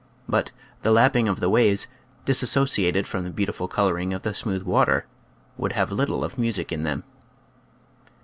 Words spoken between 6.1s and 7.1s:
of music in them.